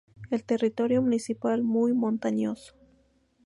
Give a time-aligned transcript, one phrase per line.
[0.31, 2.73] El territorio municipal muy montañoso.